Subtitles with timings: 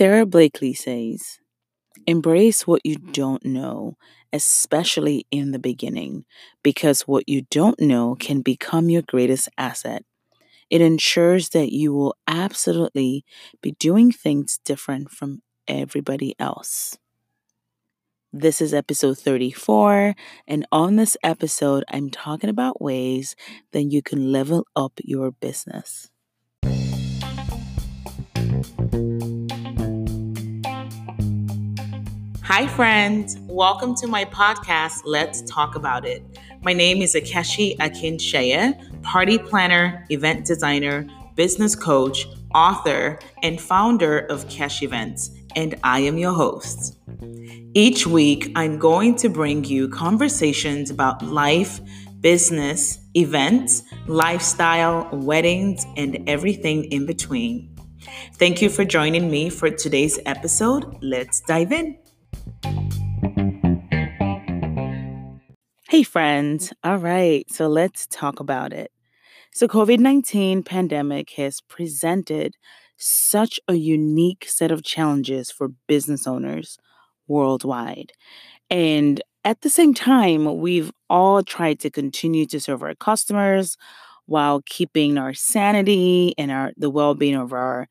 [0.00, 1.40] Sara Blakely says,
[2.06, 3.98] Embrace what you don't know,
[4.32, 6.24] especially in the beginning,
[6.62, 10.06] because what you don't know can become your greatest asset.
[10.70, 13.26] It ensures that you will absolutely
[13.60, 16.96] be doing things different from everybody else.
[18.32, 20.14] This is episode 34,
[20.48, 23.36] and on this episode, I'm talking about ways
[23.72, 26.08] that you can level up your business.
[32.52, 33.36] Hi, friends.
[33.42, 36.24] Welcome to my podcast, Let's Talk About It.
[36.62, 44.46] My name is Akeshi Akinseye, party planner, event designer, business coach, author, and founder of
[44.46, 46.98] Kesh Events, and I am your host.
[47.74, 51.80] Each week, I'm going to bring you conversations about life,
[52.20, 57.76] business, events, lifestyle, weddings, and everything in between.
[58.34, 60.98] Thank you for joining me for today's episode.
[61.00, 61.99] Let's dive in.
[65.88, 66.72] Hey friends.
[66.84, 68.92] All right, so let's talk about it.
[69.52, 72.54] So COVID-19 pandemic has presented
[72.96, 76.78] such a unique set of challenges for business owners
[77.26, 78.12] worldwide.
[78.70, 83.76] And at the same time, we've all tried to continue to serve our customers
[84.26, 87.88] while keeping our sanity and our the well-being of our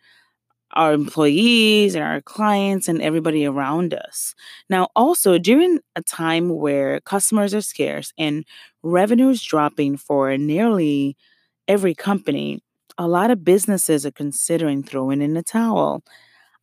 [0.73, 4.36] our employees and our clients and everybody around us.
[4.70, 8.45] Now, also during a time where customers are scarce and
[8.84, 11.17] revenue is dropping for nearly
[11.67, 12.62] every company,
[12.97, 16.03] a lot of businesses are considering throwing in the towel.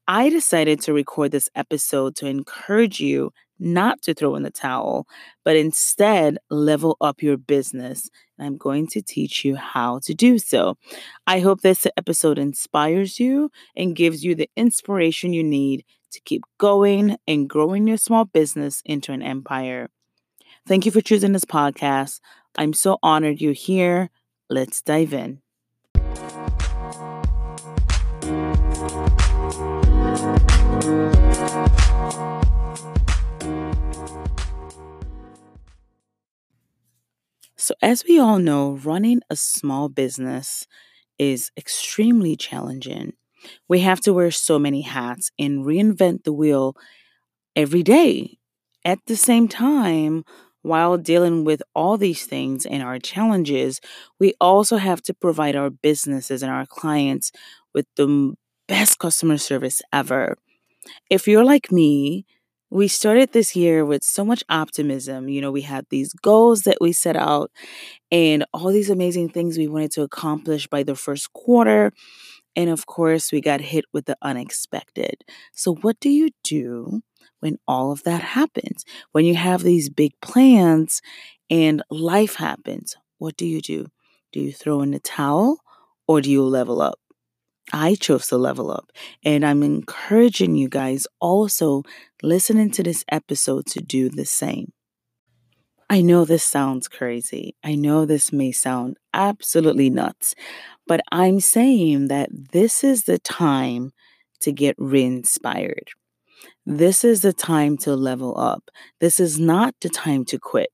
[0.09, 5.07] I decided to record this episode to encourage you not to throw in the towel,
[5.45, 8.09] but instead level up your business.
[8.39, 10.77] And I'm going to teach you how to do so.
[11.27, 16.43] I hope this episode inspires you and gives you the inspiration you need to keep
[16.59, 19.89] going and growing your small business into an empire.
[20.67, 22.21] Thank you for choosing this podcast.
[22.57, 24.11] I'm so honored you're here.
[24.49, 25.46] Let's dive in.
[37.67, 40.69] So, as we all know, running a small business
[41.19, 43.15] is extremely challenging.
[43.69, 46.77] We have to wear so many hats and reinvent the wheel
[47.57, 48.39] every day.
[48.85, 50.25] At the same time,
[50.63, 53.81] while dealing with all these things and our challenges,
[54.21, 57.33] we also have to provide our businesses and our clients
[57.75, 58.35] with the
[58.69, 60.39] best customer service ever.
[61.11, 62.27] If you're like me,
[62.71, 65.29] we started this year with so much optimism.
[65.29, 67.51] You know, we had these goals that we set out
[68.11, 71.93] and all these amazing things we wanted to accomplish by the first quarter.
[72.57, 75.25] And of course, we got hit with the unexpected.
[75.55, 77.03] So, what do you do
[77.41, 78.85] when all of that happens?
[79.13, 81.03] When you have these big plans
[81.51, 83.89] and life happens, what do you do?
[84.33, 85.59] Do you throw in the towel
[86.09, 86.99] or do you level up?
[87.73, 88.93] I chose to level up.
[89.25, 91.83] And I'm encouraging you guys also
[92.23, 94.73] listening to this episode to do the same.
[95.89, 97.55] I know this sounds crazy.
[97.63, 100.35] I know this may sound absolutely nuts,
[100.87, 103.93] but I'm saying that this is the time
[104.41, 105.91] to get re inspired.
[106.65, 108.71] This is the time to level up.
[109.01, 110.71] This is not the time to quit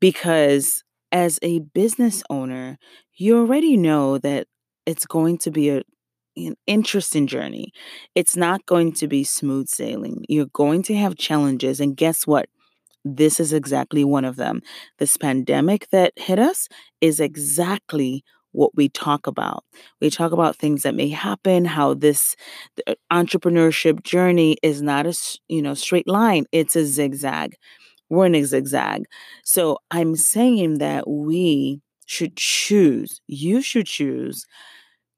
[0.00, 0.82] because
[1.12, 2.78] as a business owner,
[3.14, 4.48] you already know that
[4.86, 5.82] it's going to be a
[6.36, 7.72] an interesting journey.
[8.14, 10.24] It's not going to be smooth sailing.
[10.28, 11.80] You're going to have challenges.
[11.80, 12.48] And guess what?
[13.04, 14.60] This is exactly one of them.
[14.98, 16.68] This pandemic that hit us
[17.00, 19.64] is exactly what we talk about.
[20.00, 22.34] We talk about things that may happen, how this
[23.12, 25.14] entrepreneurship journey is not a
[25.48, 26.46] you know straight line.
[26.52, 27.54] It's a zigzag.
[28.08, 29.04] We're in a zigzag.
[29.44, 34.44] So I'm saying that we should choose, you should choose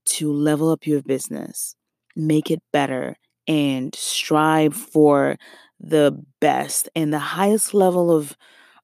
[0.06, 1.74] to level up your business,
[2.16, 3.16] make it better,
[3.48, 5.37] and strive for
[5.81, 8.37] the best and the highest level of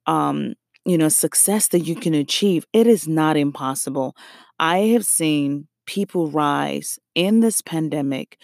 [0.06, 0.54] um
[0.84, 4.14] you know success that you can achieve it is not impossible.
[4.58, 8.38] I have seen people rise in this pandemic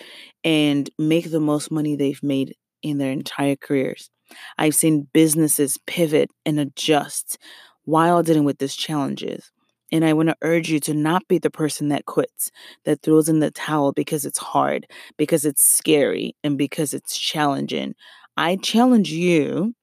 [0.45, 4.11] and make the most money they've made in their entire careers.
[4.59, 7.39] I've seen businesses pivot and adjust
[7.85, 9.51] while dealing with these challenges
[9.95, 12.51] and I want to urge you to not be the person that quits,
[12.85, 17.95] that throws in the towel because it's hard, because it's scary, and because it's challenging.
[18.37, 19.75] I challenge you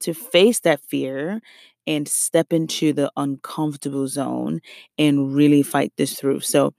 [0.00, 1.40] to face that fear
[1.86, 4.60] and step into the uncomfortable zone
[4.98, 6.40] and really fight this through.
[6.40, 6.74] So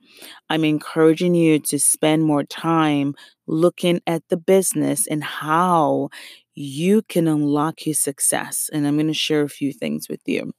[0.50, 3.14] I'm encouraging you to spend more time
[3.46, 6.10] looking at the business and how
[6.54, 8.68] you can unlock your success.
[8.70, 10.52] And I'm going to share a few things with you.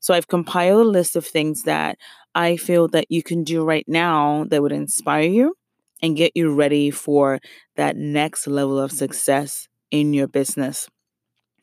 [0.00, 1.98] So I've compiled a list of things that
[2.34, 5.54] I feel that you can do right now that would inspire you
[6.02, 7.40] and get you ready for
[7.76, 10.88] that next level of success in your business.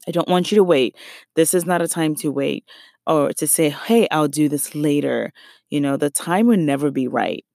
[0.07, 0.95] I don't want you to wait.
[1.35, 2.65] This is not a time to wait
[3.07, 5.31] or to say, hey, I'll do this later.
[5.69, 7.45] You know, the time will never be right.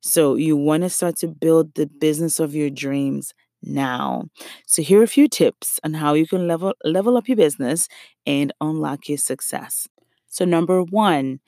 [0.00, 3.32] So you want to start to build the business of your dreams
[3.64, 4.24] now.
[4.66, 7.88] So here are a few tips on how you can level level up your business
[8.26, 9.88] and unlock your success.
[10.28, 11.40] So number 1,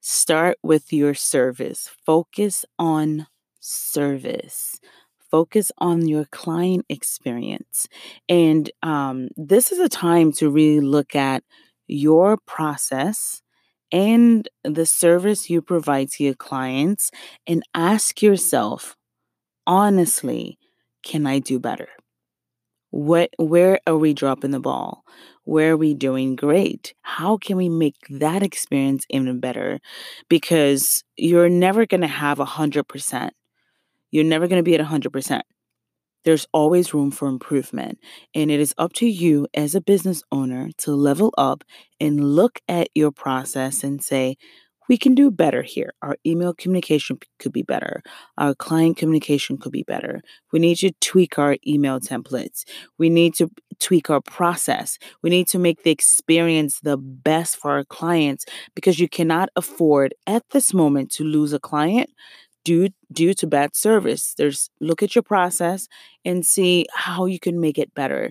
[0.00, 1.88] start with your service.
[2.04, 3.26] Focus on
[3.60, 4.80] service.
[5.30, 7.86] Focus on your client experience.
[8.28, 11.42] And um, this is a time to really look at
[11.86, 13.40] your process
[13.90, 17.10] and the service you provide to your clients
[17.46, 18.96] and ask yourself
[19.66, 20.58] honestly,
[21.02, 21.88] can I do better?
[22.90, 25.02] What where are we dropping the ball?
[25.44, 26.94] Where are we doing great?
[27.02, 29.80] How can we make that experience even better?
[30.28, 33.30] Because you're never going to have a 100%.
[34.10, 35.40] You're never going to be at a 100%.
[36.24, 37.98] There's always room for improvement.
[38.34, 41.64] And it is up to you as a business owner to level up
[42.00, 44.36] and look at your process and say,
[44.88, 45.94] we can do better here.
[46.02, 48.02] Our email communication could be better.
[48.38, 50.22] Our client communication could be better.
[50.52, 52.64] We need to tweak our email templates.
[52.98, 54.98] We need to tweak our process.
[55.22, 58.44] We need to make the experience the best for our clients
[58.74, 62.10] because you cannot afford at this moment to lose a client
[62.64, 64.34] due due to bad service.
[64.36, 65.88] There's look at your process
[66.24, 68.30] and see how you can make it better.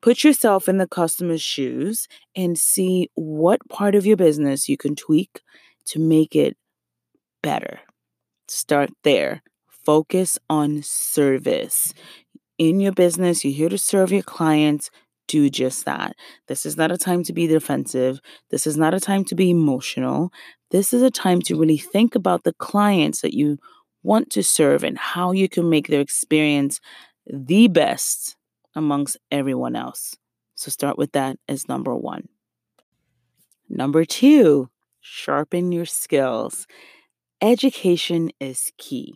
[0.00, 4.94] Put yourself in the customer's shoes and see what part of your business you can
[4.94, 5.40] tweak
[5.86, 6.56] to make it
[7.42, 7.80] better.
[8.48, 9.42] Start there.
[9.68, 11.92] Focus on service.
[12.58, 14.90] In your business, you're here to serve your clients.
[15.26, 16.16] Do just that.
[16.48, 18.20] This is not a time to be defensive.
[18.50, 20.30] This is not a time to be emotional.
[20.70, 23.58] This is a time to really think about the clients that you
[24.02, 26.80] want to serve and how you can make their experience
[27.26, 28.36] the best
[28.74, 30.14] amongst everyone else.
[30.54, 32.28] So start with that as number one.
[33.68, 34.68] Number two,
[35.04, 36.66] sharpen your skills.
[37.42, 39.14] Education is key.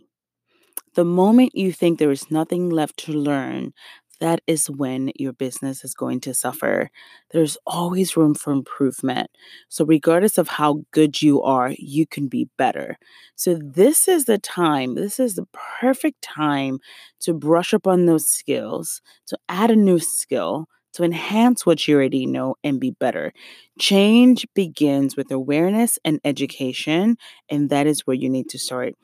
[0.95, 3.73] The moment you think there is nothing left to learn,
[4.19, 6.89] that is when your business is going to suffer.
[7.31, 9.29] There's always room for improvement.
[9.69, 12.97] So, regardless of how good you are, you can be better.
[13.35, 15.47] So, this is the time, this is the
[15.79, 16.79] perfect time
[17.21, 21.95] to brush up on those skills, to add a new skill, to enhance what you
[21.95, 23.33] already know and be better.
[23.79, 27.17] Change begins with awareness and education,
[27.49, 28.95] and that is where you need to start.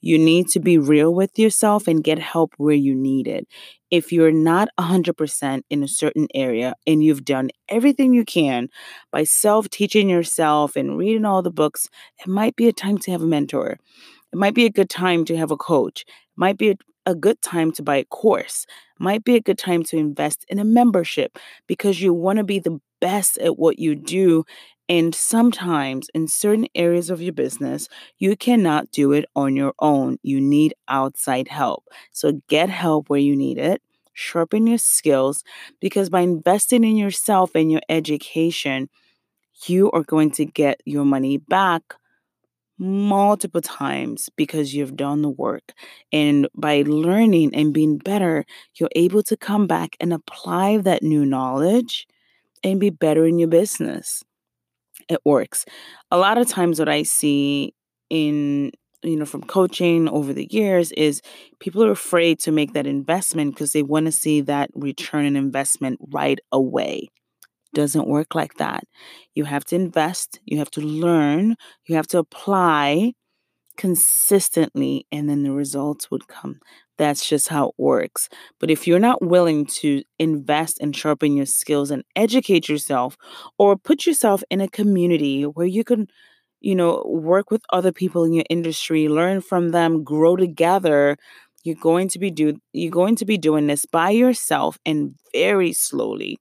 [0.00, 3.46] You need to be real with yourself and get help where you need it.
[3.90, 8.68] If you're not 100% in a certain area and you've done everything you can
[9.12, 13.12] by self teaching yourself and reading all the books, it might be a time to
[13.12, 13.78] have a mentor.
[14.32, 16.02] It might be a good time to have a coach.
[16.02, 18.66] It might be a, a good time to buy a course.
[19.02, 22.60] Might be a good time to invest in a membership because you want to be
[22.60, 24.44] the best at what you do
[24.88, 27.88] and sometimes in certain areas of your business,
[28.18, 30.18] you cannot do it on your own.
[30.22, 31.84] You need outside help.
[32.12, 33.82] So get help where you need it.
[34.12, 35.44] Sharpen your skills
[35.80, 38.88] because by investing in yourself and your education,
[39.66, 41.82] you are going to get your money back
[42.78, 45.72] multiple times because you've done the work.
[46.12, 48.44] And by learning and being better,
[48.76, 52.06] you're able to come back and apply that new knowledge
[52.64, 54.22] and be better in your business
[55.08, 55.64] it works.
[56.10, 57.74] A lot of times, what I see
[58.10, 58.70] in
[59.02, 61.22] you know from coaching over the years is
[61.60, 65.36] people are afraid to make that investment because they want to see that return on
[65.36, 67.08] investment right away
[67.74, 68.84] doesn't work like that
[69.34, 73.12] you have to invest you have to learn you have to apply
[73.76, 76.60] consistently and then the results would come
[76.98, 78.28] that's just how it works.
[78.60, 83.16] But if you're not willing to invest and sharpen your skills and educate yourself
[83.58, 86.06] or put yourself in a community where you can,
[86.60, 91.16] you know, work with other people in your industry, learn from them, grow together,
[91.64, 95.72] you're going to be do you're going to be doing this by yourself and very
[95.72, 96.38] slowly.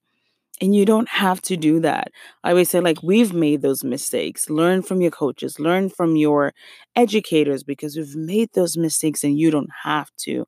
[0.62, 2.12] And you don't have to do that.
[2.44, 4.50] I always say, like, we've made those mistakes.
[4.50, 6.53] Learn from your coaches, learn from your
[6.96, 10.46] educators because we've made those mistakes and you don't have to.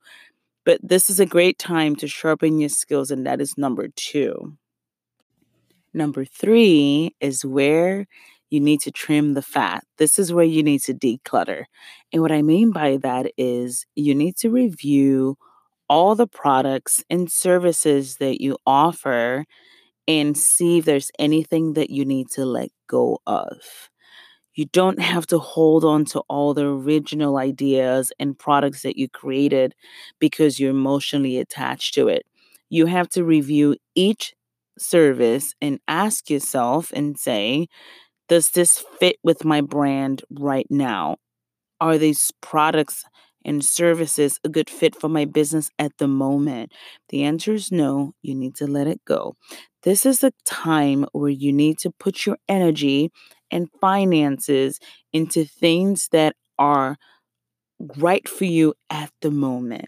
[0.65, 4.57] But this is a great time to sharpen your skills, and that is number two.
[5.93, 8.07] Number three is where
[8.49, 9.83] you need to trim the fat.
[9.97, 11.65] This is where you need to declutter.
[12.11, 15.37] And what I mean by that is you need to review
[15.89, 19.45] all the products and services that you offer
[20.07, 23.59] and see if there's anything that you need to let go of.
[24.55, 29.09] You don't have to hold on to all the original ideas and products that you
[29.09, 29.73] created
[30.19, 32.25] because you're emotionally attached to it.
[32.69, 34.33] You have to review each
[34.77, 37.67] service and ask yourself and say,
[38.29, 41.17] does this fit with my brand right now?
[41.81, 43.03] Are these products
[43.45, 46.71] and services a good fit for my business at the moment?
[47.09, 48.13] The answer is no.
[48.21, 49.35] You need to let it go.
[49.83, 53.11] This is a time where you need to put your energy
[53.51, 54.79] and finances
[55.11, 56.97] into things that are
[57.97, 59.85] right for you at the moment.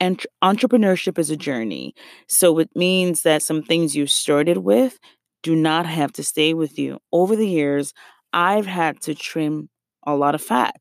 [0.00, 1.94] And entrepreneurship is a journey.
[2.28, 4.98] So it means that some things you started with
[5.42, 6.98] do not have to stay with you.
[7.12, 7.94] Over the years,
[8.32, 9.70] I've had to trim
[10.06, 10.76] a lot of fat.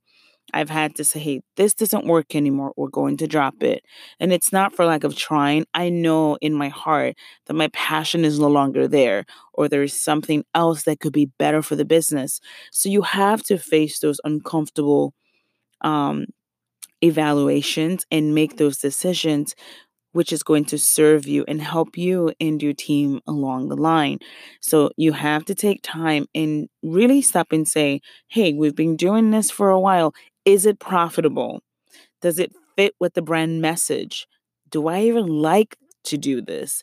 [0.54, 2.74] I've had to say, hey, this doesn't work anymore.
[2.78, 3.84] We're going to drop it.
[4.20, 5.66] And it's not for lack of trying.
[5.74, 7.16] I know in my heart
[7.48, 11.62] that my passion is no longer there, or there's something else that could be better
[11.62, 12.40] for the business.
[12.72, 15.14] So you have to face those uncomfortable
[15.82, 16.26] um,
[17.02, 19.56] evaluations and make those decisions
[20.14, 24.20] which is going to serve you and help you and your team along the line.
[24.62, 29.32] So you have to take time and really stop and say, hey, we've been doing
[29.32, 30.14] this for a while.
[30.46, 31.62] Is it profitable?
[32.22, 34.28] Does it fit with the brand message?
[34.70, 36.82] Do I even like to do this?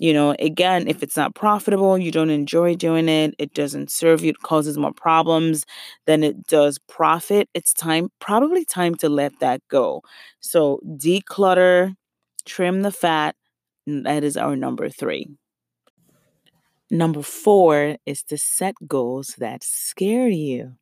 [0.00, 4.22] You know, again, if it's not profitable, you don't enjoy doing it, it doesn't serve
[4.22, 5.64] you, it causes more problems
[6.06, 10.02] than it does profit, it's time, probably time to let that go.
[10.38, 11.96] So declutter,
[12.44, 13.34] trim the fat.
[13.86, 15.30] That is our number three.
[16.90, 20.76] Number four is to set goals that scare you.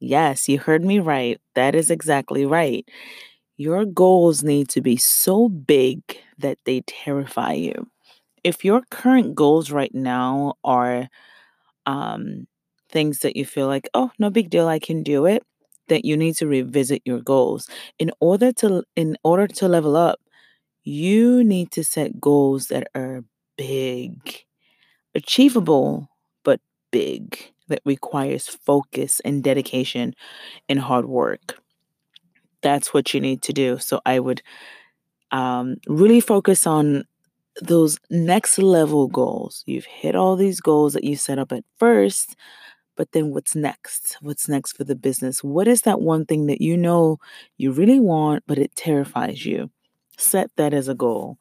[0.00, 1.40] Yes, you heard me right.
[1.54, 2.86] That is exactly right.
[3.56, 6.02] Your goals need to be so big
[6.38, 7.88] that they terrify you.
[8.44, 11.08] If your current goals right now are
[11.86, 12.46] um,
[12.90, 15.42] things that you feel like, oh, no big deal, I can do it,
[15.88, 17.68] that you need to revisit your goals.
[17.98, 20.20] In order to in order to level up,
[20.84, 23.24] you need to set goals that are
[23.58, 24.44] big,
[25.14, 26.08] achievable,
[26.44, 26.60] but
[26.92, 30.14] big, that requires focus and dedication
[30.68, 31.58] and hard work.
[32.62, 33.78] That's what you need to do.
[33.78, 34.42] So I would
[35.30, 37.04] um, really focus on
[37.62, 39.62] those next level goals.
[39.66, 42.36] You've hit all these goals that you set up at first,
[42.96, 44.16] but then what's next?
[44.20, 45.44] What's next for the business?
[45.44, 47.18] What is that one thing that you know
[47.58, 49.70] you really want, but it terrifies you?
[50.18, 51.38] Set that as a goal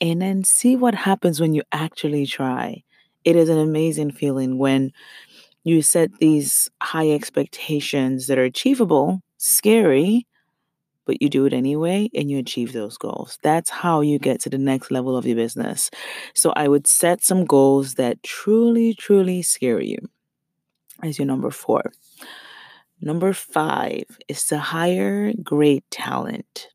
[0.00, 2.82] and then see what happens when you actually try.
[3.24, 4.92] It is an amazing feeling when
[5.64, 10.26] you set these high expectations that are achievable, scary,
[11.04, 13.38] but you do it anyway and you achieve those goals.
[13.42, 15.90] That's how you get to the next level of your business.
[16.34, 19.98] So I would set some goals that truly, truly scare you
[21.02, 21.92] as your number four.
[23.00, 26.68] Number five is to hire great talent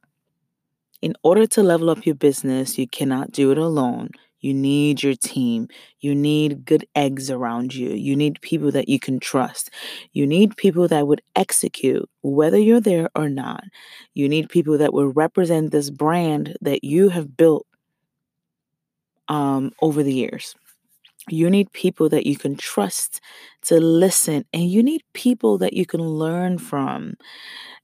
[1.02, 4.10] in order to level up your business, you cannot do it alone.
[4.48, 5.68] You need your team.
[6.00, 7.90] You need good eggs around you.
[7.90, 9.70] You need people that you can trust.
[10.14, 13.66] You need people that would execute, whether you're there or not.
[14.14, 17.68] You need people that will represent this brand that you have built
[19.28, 20.56] um, over the years.
[21.28, 23.20] You need people that you can trust
[23.64, 27.16] to listen, and you need people that you can learn from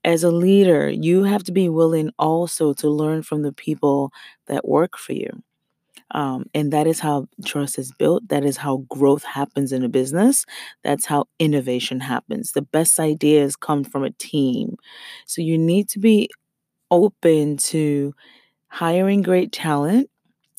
[0.06, 4.12] as a leader, you have to be willing also to learn from the people
[4.48, 5.44] that work for you.
[6.14, 8.28] Um, and that is how trust is built.
[8.30, 10.46] That is how growth happens in a business.
[10.84, 12.52] That's how innovation happens.
[12.52, 14.78] The best ideas come from a team.
[15.26, 16.30] So you need to be
[16.92, 18.14] open to
[18.70, 20.10] hiring great talent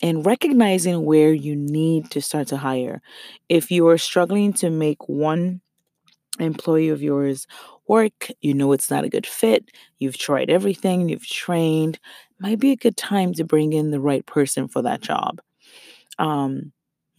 [0.02, 3.02] and recognizing where you need to start to hire.
[3.48, 5.62] If you are struggling to make one
[6.38, 7.46] employee of yours
[7.86, 11.98] work, you know it's not a good fit, you've tried everything, you've trained,
[12.40, 15.40] might be a good time to bring in the right person for that job.
[16.18, 16.72] Um,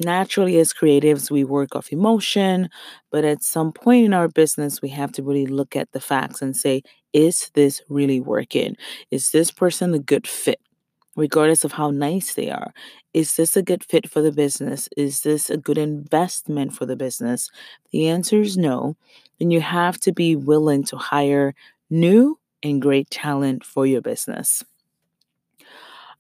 [0.03, 2.69] naturally, as creatives, we work off emotion,
[3.12, 6.41] but at some point in our business, we have to really look at the facts
[6.41, 6.81] and say,
[7.13, 8.75] is this really working?
[9.12, 10.60] Is this person a good fit?
[11.15, 12.74] regardless of how nice they are.
[13.13, 14.89] Is this a good fit for the business?
[14.98, 17.50] Is this a good investment for the business?
[17.91, 18.98] The answer is no.
[19.39, 21.53] Then you have to be willing to hire
[21.89, 24.63] new and great talent for your business.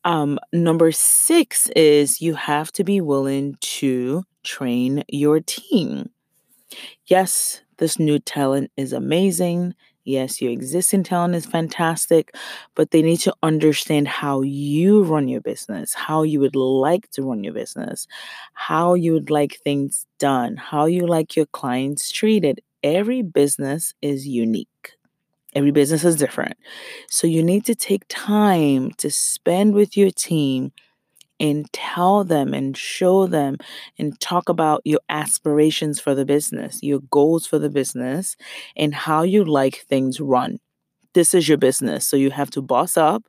[0.05, 6.11] Um, number six is you have to be willing to train your team.
[7.07, 9.75] Yes, this new talent is amazing.
[10.05, 12.35] Yes, your existing talent is fantastic,
[12.75, 17.23] but they need to understand how you run your business, how you would like to
[17.23, 18.07] run your business,
[18.53, 22.61] how you would like things done, how you like your clients treated.
[22.83, 24.94] Every business is unique.
[25.55, 26.57] Every business is different.
[27.09, 30.73] So you need to take time to spend with your team
[31.39, 33.57] and tell them and show them
[33.99, 38.35] and talk about your aspirations for the business, your goals for the business,
[38.75, 40.59] and how you like things run.
[41.13, 42.07] This is your business.
[42.07, 43.25] So you have to boss up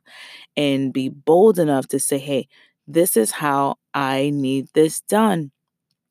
[0.57, 2.47] and be bold enough to say, hey,
[2.87, 5.51] this is how I need this done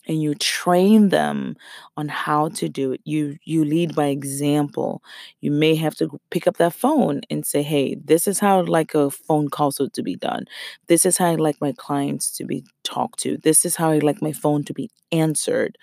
[0.06, 1.56] and you train them
[1.96, 3.00] on how to do it.
[3.04, 5.02] You you lead by example.
[5.40, 8.94] You may have to pick up that phone and say hey this is how like
[8.94, 10.46] a phone call so to be done.
[10.86, 13.36] This is how i like my clients to be talked to.
[13.38, 15.76] This is how i like my phone to be answered.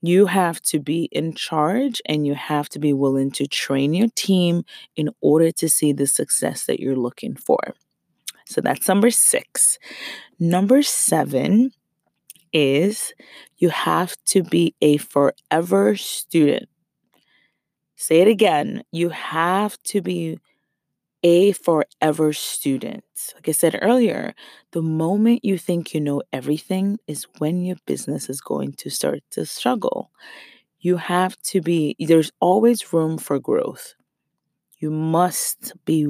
[0.00, 4.08] You have to be in charge and you have to be willing to train your
[4.14, 4.62] team
[4.94, 7.74] in order to see the success that you're looking for.
[8.46, 9.78] So that's number six.
[10.38, 11.72] Number seven
[12.52, 13.12] is
[13.58, 16.68] you have to be a forever student.
[17.96, 18.82] Say it again.
[18.92, 20.38] You have to be
[21.22, 23.04] a forever student.
[23.34, 24.34] Like I said earlier,
[24.72, 29.20] the moment you think you know everything is when your business is going to start
[29.32, 30.10] to struggle.
[30.80, 33.94] You have to be, there's always room for growth.
[34.78, 36.06] You must be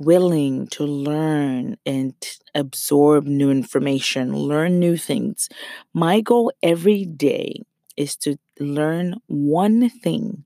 [0.00, 2.14] willing to learn and
[2.54, 5.48] absorb new information, learn new things.
[5.94, 7.62] My goal every day
[7.96, 10.44] is to learn one thing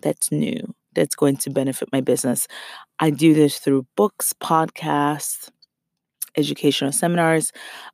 [0.00, 2.46] that's new that's going to benefit my business.
[3.00, 5.50] I do this through books, podcasts,
[6.36, 7.52] educational seminars.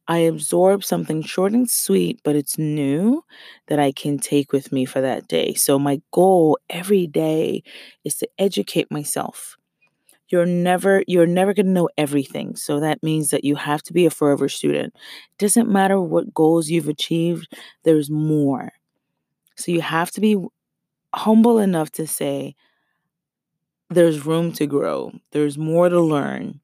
[0.09, 3.25] I absorb something short and sweet, but it's new
[3.69, 5.55] that I can take with me for that day.
[5.55, 7.63] So, my goal every day
[8.05, 9.57] is to educate myself
[10.31, 13.93] you're never you're never going to know everything so that means that you have to
[13.93, 14.95] be a forever student.
[14.95, 17.53] It doesn't matter what goals you've achieved
[17.85, 18.73] there's more.
[19.57, 20.37] So you have to be
[21.15, 22.55] humble enough to say
[23.91, 25.13] there's room to grow.
[25.33, 26.61] There's more to learn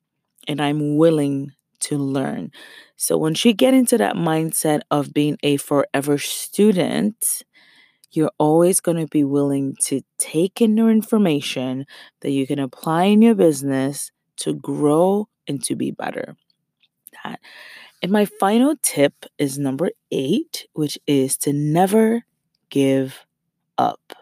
[0.48, 2.50] and i'm willing to learn.
[2.96, 7.42] So once you get into that mindset of being a forever student
[8.12, 11.86] you're always going to be willing to take in new information
[12.20, 16.36] that you can apply in your business to grow and to be better.
[17.24, 17.40] That.
[18.02, 22.24] And my final tip is number eight, which is to never
[22.70, 23.26] give
[23.78, 24.12] up.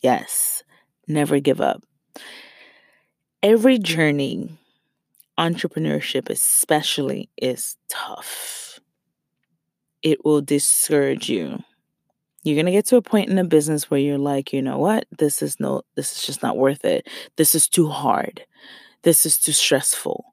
[0.00, 0.62] Yes,
[1.06, 1.84] never give up.
[3.42, 4.58] Every journey,
[5.38, 8.80] entrepreneurship especially, is tough.
[10.02, 11.62] It will discourage you
[12.44, 14.78] you're going to get to a point in a business where you're like, you know
[14.78, 15.06] what?
[15.18, 17.08] This is no this is just not worth it.
[17.36, 18.44] This is too hard.
[19.02, 20.24] This is too stressful.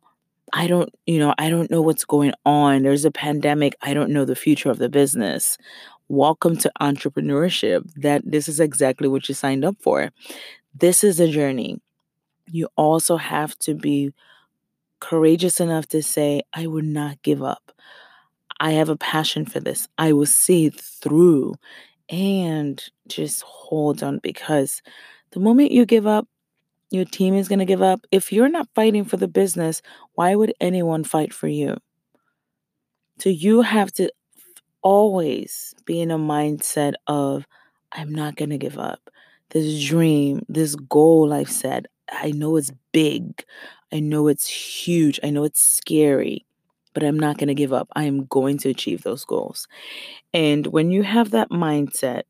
[0.53, 2.83] I don't, you know, I don't know what's going on.
[2.83, 3.75] There's a pandemic.
[3.81, 5.57] I don't know the future of the business.
[6.09, 7.89] Welcome to entrepreneurship.
[7.95, 10.11] That this is exactly what you signed up for.
[10.75, 11.79] This is a journey.
[12.47, 14.13] You also have to be
[14.99, 17.71] courageous enough to say, I would not give up.
[18.59, 19.87] I have a passion for this.
[19.97, 21.55] I will see it through
[22.11, 24.81] and just hold on because
[25.31, 26.27] the moment you give up,
[26.91, 28.01] your team is going to give up.
[28.11, 29.81] If you're not fighting for the business,
[30.15, 31.77] why would anyone fight for you?
[33.19, 34.11] So you have to
[34.81, 37.47] always be in a mindset of,
[37.93, 39.09] I'm not going to give up.
[39.51, 43.45] This dream, this goal I've set, I know it's big.
[43.93, 45.19] I know it's huge.
[45.23, 46.45] I know it's scary,
[46.93, 47.87] but I'm not going to give up.
[47.95, 49.67] I am going to achieve those goals.
[50.33, 52.23] And when you have that mindset,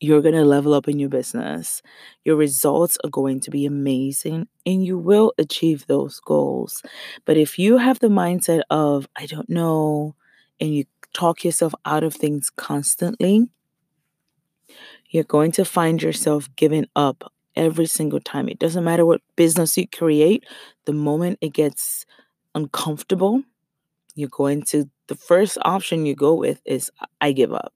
[0.00, 1.82] you're going to level up in your business.
[2.24, 6.82] Your results are going to be amazing and you will achieve those goals.
[7.26, 10.14] But if you have the mindset of, I don't know,
[10.58, 13.48] and you talk yourself out of things constantly,
[15.10, 18.48] you're going to find yourself giving up every single time.
[18.48, 20.44] It doesn't matter what business you create,
[20.86, 22.06] the moment it gets
[22.54, 23.42] uncomfortable,
[24.14, 27.74] you're going to, the first option you go with is, I give up.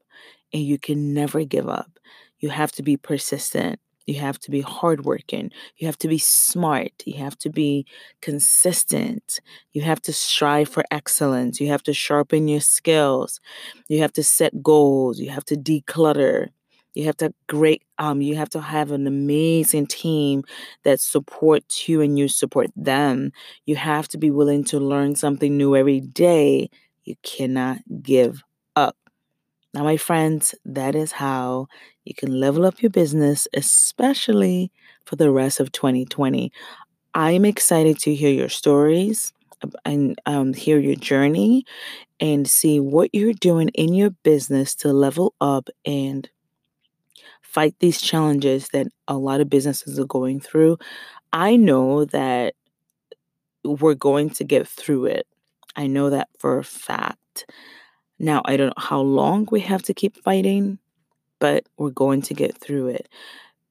[0.52, 1.98] And you can never give up.
[2.38, 3.80] You have to be persistent.
[4.06, 5.50] You have to be hardworking.
[5.78, 6.92] You have to be smart.
[7.06, 7.86] You have to be
[8.20, 9.40] consistent.
[9.72, 11.58] You have to strive for excellence.
[11.60, 13.40] You have to sharpen your skills.
[13.88, 15.18] You have to set goals.
[15.18, 16.48] You have to declutter.
[16.94, 20.44] You have to great um you have to have an amazing team
[20.84, 23.32] that supports you and you support them.
[23.66, 26.70] You have to be willing to learn something new every day.
[27.04, 28.42] You cannot give
[28.76, 28.96] up.
[29.74, 31.66] Now, my friends, that is how
[32.04, 34.70] you can level up your business, especially
[35.04, 36.52] for the rest of 2020.
[37.14, 39.32] I'm excited to hear your stories
[39.84, 41.64] and um, hear your journey
[42.20, 46.28] and see what you're doing in your business to level up and
[47.54, 50.76] fight these challenges that a lot of businesses are going through.
[51.32, 52.54] I know that
[53.64, 55.26] we're going to get through it.
[55.76, 57.50] I know that for a fact.
[58.18, 60.78] Now, I don't know how long we have to keep fighting,
[61.38, 63.08] but we're going to get through it.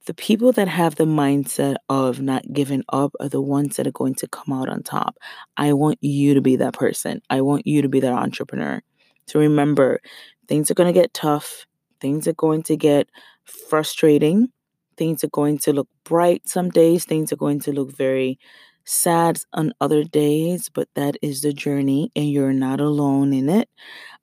[0.06, 3.92] The people that have the mindset of not giving up are the ones that are
[3.92, 5.18] going to come out on top.
[5.56, 7.22] I want you to be that person.
[7.30, 8.82] I want you to be that entrepreneur.
[9.28, 10.02] To remember,
[10.50, 11.66] things are going to get tough,
[12.02, 13.08] things are going to get
[13.46, 14.50] frustrating,
[14.98, 18.40] things are going to look bright some days, things are going to look very
[18.86, 23.70] sad on other days, but that is the journey and you're not alone in it.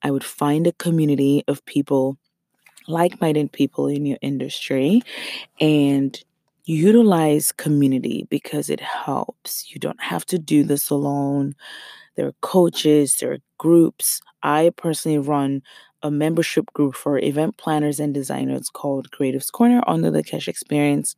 [0.03, 2.19] I would find a community of people,
[2.89, 5.03] like minded people in your industry,
[5.61, 6.19] and
[6.65, 9.73] utilize community because it helps.
[9.73, 11.55] You don't have to do this alone.
[12.17, 14.21] There are coaches, there are groups.
[14.43, 15.63] I personally run
[16.03, 21.17] a membership group for event planners and designers called Creatives Corner under the Kesh Experience.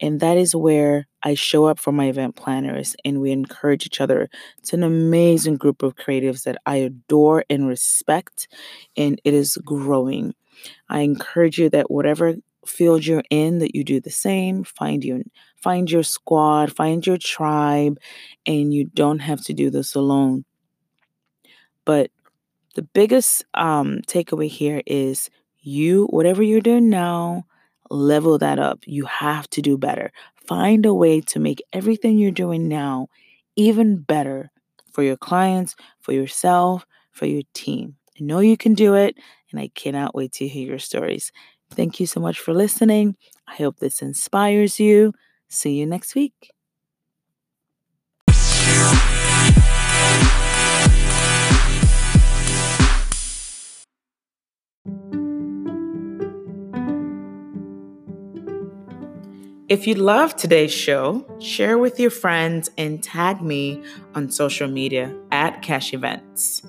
[0.00, 4.00] And that is where I show up for my event planners and we encourage each
[4.00, 4.30] other.
[4.58, 8.48] It's an amazing group of creatives that I adore and respect,
[8.96, 10.34] and it is growing.
[10.88, 14.62] I encourage you that whatever field you're in, that you do the same.
[14.64, 15.22] Find your
[15.56, 17.98] find your squad, find your tribe,
[18.46, 20.44] and you don't have to do this alone.
[21.84, 22.10] But
[22.78, 27.44] the biggest um, takeaway here is you, whatever you're doing now,
[27.90, 28.78] level that up.
[28.86, 30.12] You have to do better.
[30.46, 33.08] Find a way to make everything you're doing now
[33.56, 34.52] even better
[34.92, 37.96] for your clients, for yourself, for your team.
[38.16, 39.16] I know you can do it,
[39.50, 41.32] and I cannot wait to hear your stories.
[41.72, 43.16] Thank you so much for listening.
[43.48, 45.14] I hope this inspires you.
[45.48, 46.52] See you next week.
[59.68, 63.82] If you love today's show, share with your friends and tag me
[64.14, 66.62] on social media at Kesh Events.